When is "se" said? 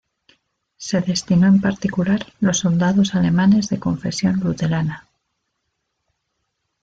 0.77-0.99